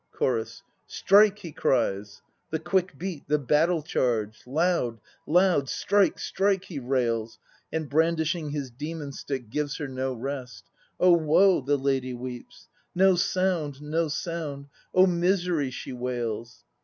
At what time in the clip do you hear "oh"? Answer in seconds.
10.99-11.13, 14.91-15.05